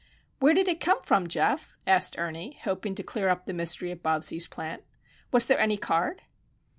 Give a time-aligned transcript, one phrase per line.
[0.39, 4.01] "Where did it come from, Geof?" asked Ernie, hoping to clear up the mystery of
[4.01, 4.83] Bobsie's plant.
[5.31, 6.23] "Was there any card?"